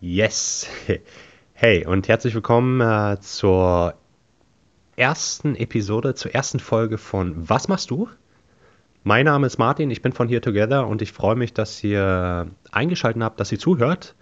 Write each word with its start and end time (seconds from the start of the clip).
Yes. 0.00 0.68
Hey 1.56 1.86
und 1.86 2.08
herzlich 2.08 2.34
willkommen 2.34 2.80
äh, 2.80 3.18
zur 3.20 3.94
ersten 4.96 5.56
Episode, 5.56 6.14
zur 6.14 6.34
ersten 6.34 6.58
Folge 6.60 6.98
von 6.98 7.48
Was 7.48 7.68
machst 7.68 7.90
du? 7.90 8.08
Mein 9.02 9.24
Name 9.24 9.46
ist 9.46 9.58
Martin, 9.58 9.90
ich 9.90 10.02
bin 10.02 10.12
von 10.12 10.28
Here 10.28 10.40
Together 10.40 10.86
und 10.86 11.00
ich 11.00 11.12
freue 11.12 11.36
mich, 11.36 11.54
dass 11.54 11.82
ihr 11.82 12.48
eingeschaltet 12.70 13.22
habt, 13.22 13.40
dass 13.40 13.50
ihr 13.50 13.58
zuhört 13.58 14.14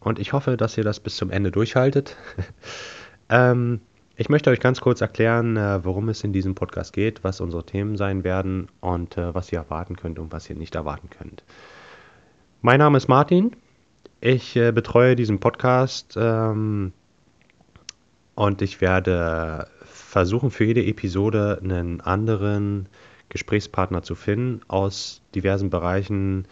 und 0.00 0.18
ich 0.18 0.32
hoffe, 0.32 0.56
dass 0.56 0.76
ihr 0.78 0.84
das 0.84 1.00
bis 1.00 1.16
zum 1.16 1.30
Ende 1.30 1.50
durchhaltet. 1.50 2.16
ähm, 3.28 3.80
ich 4.18 4.28
möchte 4.28 4.50
euch 4.50 4.58
ganz 4.58 4.80
kurz 4.80 5.00
erklären, 5.00 5.56
äh, 5.56 5.84
worum 5.84 6.08
es 6.08 6.24
in 6.24 6.32
diesem 6.32 6.56
Podcast 6.56 6.92
geht, 6.92 7.22
was 7.22 7.40
unsere 7.40 7.64
Themen 7.64 7.96
sein 7.96 8.24
werden 8.24 8.66
und 8.80 9.16
äh, 9.16 9.32
was 9.32 9.52
ihr 9.52 9.60
erwarten 9.60 9.94
könnt 9.94 10.18
und 10.18 10.32
was 10.32 10.50
ihr 10.50 10.56
nicht 10.56 10.74
erwarten 10.74 11.08
könnt. 11.08 11.44
Mein 12.60 12.80
Name 12.80 12.98
ist 12.98 13.06
Martin, 13.06 13.54
ich 14.20 14.56
äh, 14.56 14.72
betreue 14.72 15.14
diesen 15.14 15.38
Podcast 15.38 16.16
ähm, 16.18 16.92
und 18.34 18.60
ich 18.60 18.80
werde 18.80 19.68
versuchen, 19.84 20.50
für 20.50 20.64
jede 20.64 20.84
Episode 20.84 21.60
einen 21.62 22.00
anderen 22.00 22.88
Gesprächspartner 23.28 24.02
zu 24.02 24.16
finden 24.16 24.62
aus 24.66 25.22
diversen 25.36 25.70
Bereichen 25.70 26.48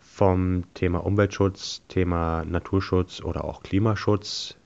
vom 0.00 0.64
Thema 0.72 1.04
Umweltschutz, 1.04 1.82
Thema 1.88 2.46
Naturschutz 2.46 3.20
oder 3.20 3.44
auch 3.44 3.62
Klimaschutz. 3.62 4.56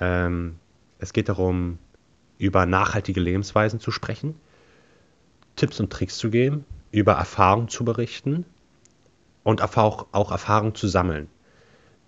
Ähm, 0.00 0.56
es 1.04 1.12
geht 1.12 1.28
darum, 1.28 1.78
über 2.38 2.66
nachhaltige 2.66 3.20
Lebensweisen 3.20 3.78
zu 3.78 3.90
sprechen, 3.90 4.34
Tipps 5.54 5.78
und 5.78 5.92
Tricks 5.92 6.16
zu 6.18 6.30
geben, 6.30 6.64
über 6.90 7.12
Erfahrungen 7.12 7.68
zu 7.68 7.84
berichten 7.84 8.44
und 9.42 9.62
auch, 9.62 10.06
auch 10.10 10.32
Erfahrung 10.32 10.74
zu 10.74 10.88
sammeln. 10.88 11.28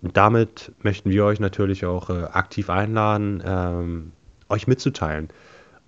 Und 0.01 0.17
damit 0.17 0.71
möchten 0.81 1.11
wir 1.11 1.25
euch 1.25 1.39
natürlich 1.39 1.85
auch 1.85 2.09
äh, 2.09 2.23
aktiv 2.23 2.69
einladen, 2.69 3.41
ähm, 3.45 4.11
euch 4.49 4.67
mitzuteilen 4.67 5.29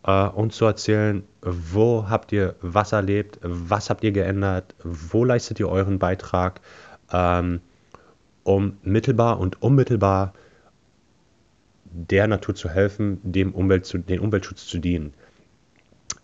äh, 0.03 0.28
und 0.28 0.53
zu 0.53 0.66
erzählen, 0.66 1.23
wo 1.41 2.09
habt 2.09 2.31
ihr 2.31 2.56
was 2.62 2.91
erlebt, 2.91 3.39
was 3.41 3.89
habt 3.89 4.03
ihr 4.03 4.12
geändert, 4.12 4.75
wo 4.84 5.25
leistet 5.25 5.59
ihr 5.59 5.69
euren 5.69 5.97
Beitrag, 5.97 6.62
ähm, 7.12 7.62
um 8.44 8.78
mittelbar 8.84 9.39
und 9.39 9.62
unmittelbar 9.62 10.34
der 11.92 12.28
Natur 12.28 12.56
zu 12.56 12.70
helfen, 12.70 13.20
dem 13.23 13.54
Umwelt 13.54 13.86
zu, 13.86 13.98
den 13.98 14.20
Umweltschutz 14.20 14.66
zu 14.66 14.80
dienen. 14.80 15.14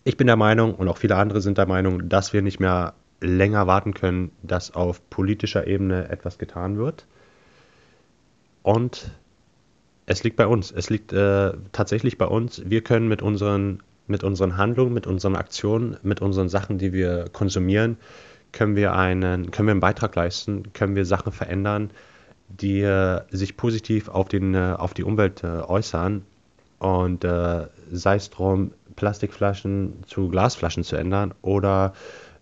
Ich 0.04 0.18
bin 0.18 0.28
der 0.28 0.36
Meinung 0.36 0.76
und 0.76 0.88
auch 0.88 0.98
viele 0.98 1.16
andere 1.16 1.42
sind 1.42 1.58
der 1.58 1.68
Meinung, 1.68 2.10
dass 2.10 2.34
wir 2.34 2.42
nicht 2.42 2.60
mehr 2.60 2.94
länger 3.22 3.66
warten 3.68 3.94
können, 3.94 4.32
dass 4.44 4.74
auf 4.74 5.10
politischer 5.10 5.68
Ebene 5.68 6.10
etwas 6.10 6.38
getan 6.38 6.78
wird. 6.78 7.08
Und 8.62 9.12
es 10.06 10.24
liegt 10.24 10.36
bei 10.36 10.48
uns. 10.48 10.72
Es 10.72 10.90
liegt 10.90 11.14
äh, 11.14 11.54
tatsächlich 11.72 12.18
bei 12.18 12.26
uns. 12.26 12.62
Wir 12.66 12.82
können 12.82 13.08
mit 13.08 13.22
unseren, 13.22 13.82
mit 14.08 14.24
unseren 14.24 14.58
Handlungen, 14.58 14.94
mit 14.94 15.08
unseren 15.08 15.36
Aktionen, 15.36 15.98
mit 16.04 16.22
unseren 16.22 16.50
Sachen, 16.50 16.78
die 16.78 16.94
wir 16.94 17.26
konsumieren, 17.32 17.98
können 18.52 18.76
wir 18.76 18.94
einen, 18.94 19.52
können 19.52 19.68
wir 19.68 19.72
einen 19.72 19.82
Beitrag 19.82 20.16
leisten, 20.16 20.72
können 20.74 20.96
wir 20.96 21.06
Sachen 21.06 21.32
verändern, 21.32 21.90
die 22.48 22.82
äh, 22.82 23.22
sich 23.30 23.58
positiv 23.58 24.10
auf, 24.10 24.28
den, 24.28 24.54
äh, 24.54 24.76
auf 24.78 24.94
die 24.94 25.04
Umwelt 25.04 25.44
äh, 25.44 25.48
äußern. 25.48 26.26
Und 26.80 27.24
äh, 27.24 27.68
sei 27.92 28.16
es 28.16 28.30
darum, 28.30 28.72
Plastikflaschen 28.96 30.04
zu 30.08 30.30
Glasflaschen 30.30 30.84
zu 30.84 30.96
ändern 30.96 31.34
oder 31.42 31.94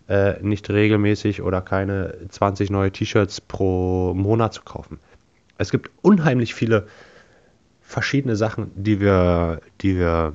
äh, 0.08 0.40
nicht 0.42 0.68
regelmäßig 0.70 1.42
oder 1.42 1.62
keine 1.62 2.14
20 2.28 2.70
neue 2.70 2.92
T-Shirts 2.92 3.40
pro 3.40 4.12
Monat 4.14 4.54
zu 4.54 4.62
kaufen. 4.62 4.98
Es 5.56 5.70
gibt 5.70 5.90
unheimlich 6.02 6.54
viele 6.54 6.86
verschiedene 7.80 8.36
Sachen, 8.36 8.70
die 8.74 9.00
wir, 9.00 9.60
die 9.80 9.98
wir 9.98 10.34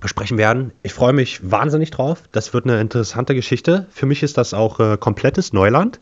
besprechen 0.00 0.38
werden. 0.38 0.72
Ich 0.82 0.94
freue 0.94 1.12
mich 1.12 1.50
wahnsinnig 1.50 1.90
drauf. 1.90 2.22
Das 2.32 2.54
wird 2.54 2.64
eine 2.64 2.80
interessante 2.80 3.34
Geschichte. 3.34 3.86
Für 3.90 4.06
mich 4.06 4.22
ist 4.22 4.38
das 4.38 4.54
auch 4.54 4.80
äh, 4.80 4.96
komplettes 4.98 5.52
Neuland. 5.52 6.00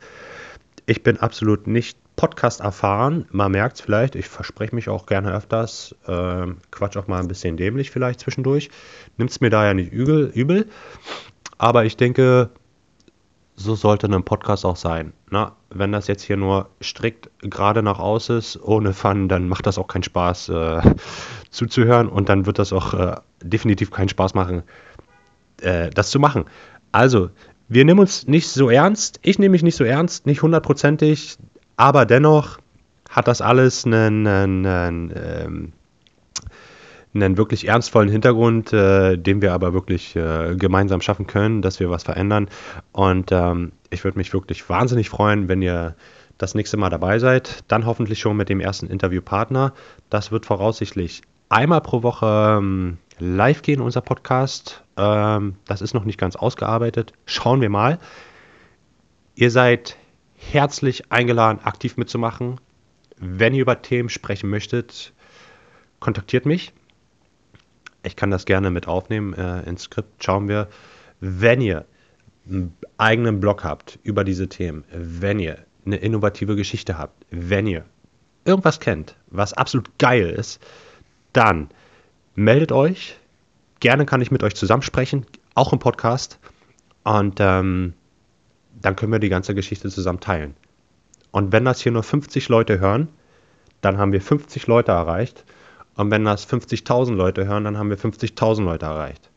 Ich 0.87 1.03
bin 1.03 1.19
absolut 1.19 1.67
nicht 1.67 1.99
Podcast 2.19 2.61
erfahren. 2.61 3.27
Man 3.31 3.53
merkt 3.53 3.77
es 3.77 3.81
vielleicht. 3.81 4.17
Ich 4.17 4.27
verspreche 4.27 4.75
mich 4.75 4.89
auch 4.89 5.07
gerne 5.07 5.33
öfters. 5.33 5.95
Äh, 6.07 6.49
quatsch 6.73 6.97
auch 6.97 7.07
mal 7.07 7.21
ein 7.21 7.29
bisschen 7.29 7.57
dämlich 7.57 7.93
vielleicht 7.93 8.19
zwischendurch. 8.21 8.71
Nimmt 9.17 9.31
es 9.31 9.41
mir 9.41 9.51
da 9.51 9.65
ja 9.65 9.73
nicht 9.73 9.93
übel, 9.93 10.27
übel. 10.35 10.67
Aber 11.59 11.85
ich 11.85 11.97
denke, 11.97 12.51
so 13.55 13.77
sollte 13.77 14.09
ein 14.09 14.25
Podcast 14.25 14.67
auch 14.67 14.75
sein. 14.75 15.13
Na, 15.31 15.53
wenn 15.71 15.93
das 15.93 16.09
jetzt 16.09 16.23
hier 16.23 16.37
nur 16.37 16.71
strikt 16.83 17.31
gerade 17.41 17.85
nach 17.85 18.01
aus 18.01 18.31
ist, 18.31 18.61
ohne 18.61 18.95
Fun, 18.95 19.29
dann 19.29 19.49
macht 19.49 19.67
das 19.67 19.79
auch 19.79 19.87
keinen 19.87 20.03
Spaß 20.03 20.49
äh, 20.49 20.81
zuzuhören 21.51 22.09
und 22.09 22.29
dann 22.29 22.47
wird 22.47 22.59
das 22.59 22.73
auch 22.73 22.95
äh, 22.95 23.15
definitiv 23.43 23.93
keinen 23.93 24.09
Spaß 24.09 24.35
machen, 24.35 24.65
äh, 25.61 25.91
das 25.91 26.11
zu 26.11 26.19
machen. 26.19 26.47
Also, 26.91 27.31
wir 27.69 27.85
nehmen 27.85 28.01
uns 28.01 28.27
nicht 28.27 28.49
so 28.49 28.71
ernst. 28.71 29.21
Ich 29.23 29.39
nehme 29.39 29.53
mich 29.53 29.63
nicht 29.63 29.77
so 29.77 29.85
ernst, 29.85 30.27
nicht 30.27 30.43
hundertprozentig, 30.43 31.39
aber 31.79 32.05
dennoch 32.05 32.59
hat 33.09 33.29
das 33.29 33.41
alles 33.41 33.87
einen, 33.87 34.27
einen, 34.27 34.67
einen 34.67 35.13
ähm, 35.17 35.73
einen 37.15 37.37
wirklich 37.39 37.67
ernstvollen 37.67 38.11
Hintergrund, 38.11 38.73
äh, 38.73 39.17
den 39.17 39.41
wir 39.41 39.53
aber 39.53 39.73
wirklich 39.73 40.15
äh, 40.15 40.55
gemeinsam 40.57 41.01
schaffen 41.01 41.27
können, 41.27 41.63
dass 41.63 41.81
wir 41.81 41.89
was 41.91 42.03
verändern. 42.03 42.49
Und 42.93 43.33
ähm, 43.33 43.73
ich 43.91 44.05
würde 44.05 44.19
mich 44.19 44.33
wirklich 44.33 44.69
wahnsinnig 44.69 45.09
freuen, 45.09 45.49
wenn 45.49 45.63
ihr 45.63 45.95
das 46.37 46.55
nächste 46.55 46.77
Mal 46.77 46.91
dabei 46.91 47.19
seid. 47.19 47.65
Dann 47.69 47.87
hoffentlich 47.87 48.19
schon 48.19 48.37
mit 48.37 48.49
dem 48.49 48.61
ersten 48.61 48.87
Interviewpartner. 48.87 49.73
Das 50.11 50.31
wird 50.31 50.47
voraussichtlich 50.47 51.23
einmal 51.49 51.81
pro 51.81 52.03
Woche 52.03 52.59
ähm, 52.59 52.99
live 53.19 53.63
gehen, 53.63 53.81
unser 53.81 54.03
Podcast. 54.03 54.83
Ähm, 54.97 55.55
das 55.67 55.81
ist 55.81 55.95
noch 55.95 56.05
nicht 56.05 56.19
ganz 56.19 56.37
ausgearbeitet. 56.37 57.13
Schauen 57.25 57.61
wir 57.61 57.71
mal. 57.71 57.99
Ihr 59.35 59.51
seid 59.51 59.97
herzlich 60.53 61.11
eingeladen, 61.13 61.61
aktiv 61.63 61.97
mitzumachen. 61.97 62.61
Wenn 63.17 63.55
ihr 63.55 63.63
über 63.63 63.83
Themen 63.83 64.09
sprechen 64.09 64.49
möchtet, 64.49 65.13
kontaktiert 66.01 66.47
mich. 66.47 66.73
Ich 68.03 68.17
kann 68.17 68.31
das 68.31 68.47
gerne 68.47 68.71
mit 68.71 68.89
aufnehmen 68.89 69.35
äh, 69.35 69.63
ins 69.63 69.85
Skript. 69.85 70.25
Schauen 70.25 70.49
wir, 70.49 70.69
wenn 71.21 71.61
ihr 71.61 71.85
einen 72.49 72.75
eigenen 72.97 73.41
Blog 73.41 73.65
habt 73.65 73.99
über 74.03 74.25
diese 74.25 74.49
Themen, 74.49 74.85
wenn 74.91 75.39
ihr 75.39 75.59
eine 75.85 75.97
innovative 75.97 76.57
Geschichte 76.57 76.97
habt, 76.97 77.27
wenn 77.31 77.67
ihr 77.67 77.85
irgendwas 78.45 78.81
kennt, 78.81 79.17
was 79.29 79.53
absolut 79.53 79.91
geil 79.99 80.31
ist, 80.31 80.61
dann 81.33 81.69
meldet 82.35 82.73
euch. 82.73 83.19
Gerne 83.81 84.07
kann 84.07 84.23
ich 84.23 84.31
mit 84.31 84.43
euch 84.43 84.55
zusammensprechen, 84.55 85.27
auch 85.55 85.73
im 85.73 85.79
Podcast. 85.79 86.39
Und 87.05 87.39
ähm, 87.41 87.95
dann 88.81 88.97
können 88.97 89.13
wir 89.13 89.19
die 89.19 89.29
ganze 89.29 89.55
Geschichte 89.55 89.89
zusammen 89.89 90.21
teilen. 90.21 90.55
Und 91.31 91.53
wenn 91.53 91.65
das 91.65 91.81
hier 91.81 91.93
nur 91.93 92.03
50 92.03 92.49
Leute 92.49 92.81
hören, 92.81 93.09
dann 93.81 93.99
haben 93.99 94.13
wir 94.13 94.21
50 94.21 94.67
Leute 94.67 94.93
erreicht. 94.93 95.45
Und 95.95 96.11
wenn 96.11 96.25
das 96.25 96.49
50.000 96.49 97.15
Leute 97.15 97.47
hören, 97.47 97.65
dann 97.65 97.77
haben 97.77 97.91
wir 97.91 97.99
50.000 97.99 98.63
Leute 98.63 98.87
erreicht. 98.87 99.31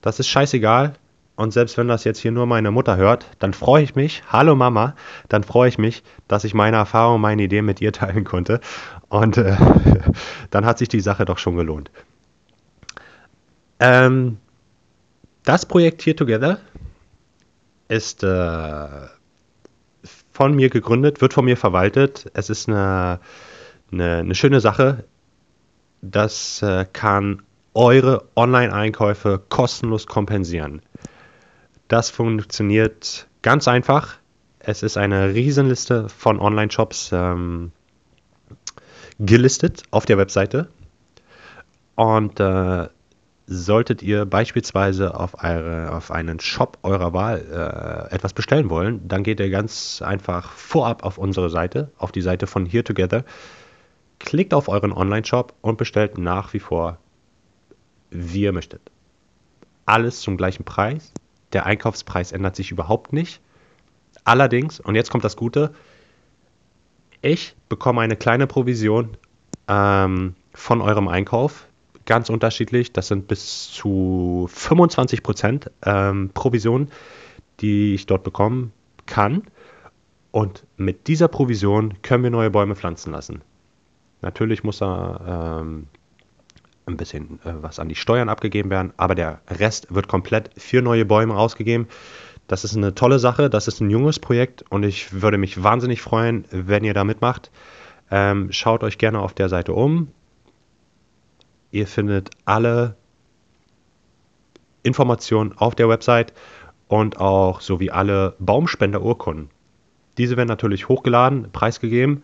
Das 0.00 0.18
ist 0.18 0.28
scheißegal. 0.28 0.94
Und 1.36 1.52
selbst 1.52 1.76
wenn 1.76 1.88
das 1.88 2.04
jetzt 2.04 2.18
hier 2.18 2.32
nur 2.32 2.46
meine 2.46 2.70
Mutter 2.70 2.96
hört, 2.96 3.26
dann 3.38 3.52
freue 3.52 3.82
ich 3.82 3.94
mich, 3.94 4.22
hallo 4.26 4.56
Mama, 4.56 4.94
dann 5.28 5.44
freue 5.44 5.68
ich 5.68 5.76
mich, 5.76 6.02
dass 6.28 6.44
ich 6.44 6.54
meine 6.54 6.78
Erfahrung, 6.78 7.20
meine 7.20 7.42
Ideen 7.42 7.66
mit 7.66 7.82
ihr 7.82 7.92
teilen 7.92 8.24
konnte. 8.24 8.60
Und 9.08 9.36
äh, 9.36 9.54
dann 10.50 10.64
hat 10.64 10.78
sich 10.78 10.88
die 10.88 11.00
Sache 11.00 11.26
doch 11.26 11.36
schon 11.36 11.56
gelohnt. 11.56 11.90
Ähm, 13.78 14.38
das 15.44 15.66
Projekt 15.66 16.02
Here 16.06 16.16
Together 16.16 16.58
ist 17.88 18.22
äh, 18.22 18.88
von 20.32 20.54
mir 20.54 20.68
gegründet, 20.70 21.20
wird 21.20 21.32
von 21.32 21.44
mir 21.44 21.56
verwaltet. 21.56 22.30
Es 22.34 22.50
ist 22.50 22.68
eine, 22.68 23.20
eine, 23.92 24.18
eine 24.18 24.34
schöne 24.34 24.60
Sache. 24.60 25.04
Das 26.02 26.62
äh, 26.62 26.86
kann 26.92 27.42
eure 27.74 28.28
Online-Einkäufe 28.36 29.42
kostenlos 29.48 30.06
kompensieren. 30.06 30.82
Das 31.88 32.10
funktioniert 32.10 33.28
ganz 33.42 33.68
einfach. 33.68 34.16
Es 34.58 34.82
ist 34.82 34.96
eine 34.96 35.34
Riesenliste 35.34 36.08
von 36.08 36.40
Online-Shops 36.40 37.10
ähm, 37.12 37.70
gelistet 39.18 39.84
auf 39.90 40.06
der 40.06 40.18
Webseite. 40.18 40.68
Und 41.94 42.40
äh, 42.40 42.88
solltet 43.46 44.02
ihr 44.02 44.26
beispielsweise 44.26 45.18
auf, 45.18 45.42
eure, 45.42 45.92
auf 45.92 46.10
einen 46.10 46.40
Shop 46.40 46.78
eurer 46.82 47.12
Wahl 47.12 48.08
äh, 48.10 48.14
etwas 48.14 48.32
bestellen 48.32 48.70
wollen, 48.70 49.06
dann 49.06 49.22
geht 49.22 49.40
ihr 49.40 49.50
ganz 49.50 50.02
einfach 50.02 50.50
vorab 50.52 51.04
auf 51.04 51.16
unsere 51.16 51.48
Seite, 51.48 51.92
auf 51.96 52.12
die 52.12 52.22
Seite 52.22 52.46
von 52.46 52.66
Here 52.66 52.84
Together 52.84 53.24
Klickt 54.18 54.54
auf 54.54 54.68
euren 54.68 54.92
Online-Shop 54.92 55.54
und 55.60 55.78
bestellt 55.78 56.18
nach 56.18 56.52
wie 56.54 56.58
vor, 56.58 56.98
wie 58.10 58.42
ihr 58.42 58.52
möchtet. 58.52 58.80
alles 59.84 60.20
zum 60.20 60.36
gleichen 60.36 60.64
Preis. 60.64 61.12
Der 61.52 61.64
Einkaufspreis 61.64 62.32
ändert 62.32 62.56
sich 62.56 62.72
überhaupt 62.72 63.12
nicht. 63.12 63.40
Allerdings, 64.24 64.80
und 64.80 64.96
jetzt 64.96 65.10
kommt 65.10 65.22
das 65.22 65.36
Gute, 65.36 65.72
ich 67.22 67.54
bekomme 67.68 68.00
eine 68.00 68.16
kleine 68.16 68.48
Provision 68.48 69.16
ähm, 69.68 70.34
von 70.52 70.80
eurem 70.80 71.06
Einkauf. 71.06 71.65
Ganz 72.06 72.30
unterschiedlich. 72.30 72.92
Das 72.92 73.08
sind 73.08 73.28
bis 73.28 73.70
zu 73.70 74.48
25% 74.52 75.70
ähm, 75.84 76.30
Provision, 76.32 76.88
die 77.60 77.94
ich 77.94 78.06
dort 78.06 78.22
bekommen 78.22 78.72
kann. 79.06 79.42
Und 80.30 80.64
mit 80.76 81.08
dieser 81.08 81.28
Provision 81.28 81.94
können 82.02 82.22
wir 82.22 82.30
neue 82.30 82.50
Bäume 82.50 82.76
pflanzen 82.76 83.12
lassen. 83.12 83.42
Natürlich 84.22 84.64
muss 84.64 84.78
da 84.78 85.60
ähm, 85.60 85.88
ein 86.86 86.96
bisschen 86.96 87.40
äh, 87.44 87.54
was 87.60 87.78
an 87.78 87.88
die 87.88 87.94
Steuern 87.94 88.28
abgegeben 88.28 88.70
werden, 88.70 88.92
aber 88.96 89.14
der 89.14 89.40
Rest 89.48 89.94
wird 89.94 90.08
komplett 90.08 90.50
für 90.56 90.82
neue 90.82 91.04
Bäume 91.04 91.36
ausgegeben. 91.36 91.88
Das 92.48 92.64
ist 92.64 92.76
eine 92.76 92.94
tolle 92.94 93.18
Sache, 93.18 93.50
das 93.50 93.66
ist 93.66 93.80
ein 93.80 93.90
junges 93.90 94.20
Projekt 94.20 94.64
und 94.70 94.84
ich 94.84 95.20
würde 95.20 95.38
mich 95.38 95.62
wahnsinnig 95.62 96.00
freuen, 96.00 96.44
wenn 96.50 96.84
ihr 96.84 96.94
da 96.94 97.02
mitmacht. 97.02 97.50
Ähm, 98.10 98.52
schaut 98.52 98.84
euch 98.84 98.98
gerne 98.98 99.18
auf 99.20 99.34
der 99.34 99.48
Seite 99.48 99.72
um. 99.72 100.12
Ihr 101.76 101.86
findet 101.86 102.30
alle 102.46 102.96
Informationen 104.82 105.52
auf 105.58 105.74
der 105.74 105.90
Website 105.90 106.32
und 106.88 107.18
auch 107.18 107.60
sowie 107.60 107.90
alle 107.90 108.34
Baumspenderurkunden. 108.38 109.50
Diese 110.16 110.38
werden 110.38 110.48
natürlich 110.48 110.88
hochgeladen, 110.88 111.52
preisgegeben, 111.52 112.22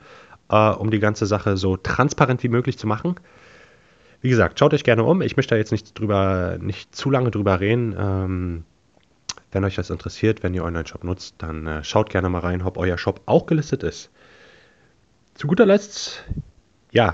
äh, 0.49 0.71
um 0.71 0.91
die 0.91 1.01
ganze 1.01 1.27
Sache 1.27 1.59
so 1.59 1.77
transparent 1.77 2.43
wie 2.43 2.49
möglich 2.49 2.79
zu 2.79 2.87
machen. 2.87 3.17
Wie 4.23 4.31
gesagt, 4.31 4.59
schaut 4.59 4.73
euch 4.73 4.85
gerne 4.85 5.05
um. 5.05 5.21
Ich 5.21 5.37
möchte 5.37 5.55
da 5.55 5.59
jetzt 5.59 5.71
nicht 5.71 5.99
drüber, 5.99 6.57
nicht 6.59 6.97
zu 6.97 7.11
lange 7.11 7.31
drüber 7.31 7.61
reden. 7.61 7.95
Ähm, 7.99 8.65
wenn 9.51 9.67
euch 9.67 9.75
das 9.75 9.91
interessiert, 9.91 10.43
wenn 10.43 10.55
ihr 10.55 10.65
Online-Shop 10.65 11.05
nutzt, 11.05 11.35
dann 11.37 11.67
äh, 11.67 11.85
schaut 11.85 12.09
gerne 12.09 12.31
mal 12.31 12.39
rein, 12.39 12.63
ob 12.63 12.79
euer 12.79 12.97
Shop 12.97 13.21
auch 13.27 13.45
gelistet 13.45 13.83
ist. 13.83 14.11
Zu 15.35 15.47
guter 15.47 15.67
Letzt, 15.67 16.25
ja, 16.91 17.13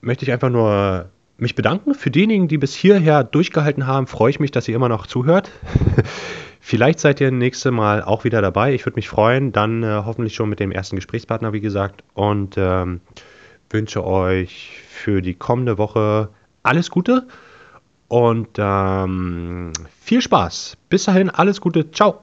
möchte 0.00 0.24
ich 0.24 0.32
einfach 0.32 0.48
nur 0.48 1.10
mich 1.42 1.54
bedanken. 1.54 1.94
Für 1.94 2.10
diejenigen, 2.10 2.48
die 2.48 2.58
bis 2.58 2.74
hierher 2.74 3.24
durchgehalten 3.24 3.86
haben, 3.86 4.06
freue 4.06 4.30
ich 4.30 4.40
mich, 4.40 4.50
dass 4.50 4.68
ihr 4.68 4.76
immer 4.76 4.88
noch 4.88 5.06
zuhört. 5.06 5.50
Vielleicht 6.60 7.00
seid 7.00 7.20
ihr 7.20 7.30
nächste 7.30 7.72
Mal 7.72 8.02
auch 8.02 8.24
wieder 8.24 8.40
dabei. 8.40 8.72
Ich 8.72 8.86
würde 8.86 8.96
mich 8.96 9.08
freuen. 9.08 9.52
Dann 9.52 9.82
äh, 9.82 10.02
hoffentlich 10.04 10.34
schon 10.34 10.48
mit 10.48 10.60
dem 10.60 10.70
ersten 10.70 10.96
Gesprächspartner, 10.96 11.52
wie 11.52 11.60
gesagt. 11.60 12.04
Und 12.14 12.54
ähm, 12.56 13.00
wünsche 13.68 14.04
euch 14.06 14.80
für 14.88 15.20
die 15.20 15.34
kommende 15.34 15.76
Woche 15.76 16.28
alles 16.62 16.90
Gute 16.90 17.26
und 18.08 18.48
ähm, 18.58 19.72
viel 20.00 20.22
Spaß. 20.22 20.76
Bis 20.88 21.04
dahin, 21.04 21.30
alles 21.30 21.60
Gute. 21.60 21.90
Ciao. 21.90 22.22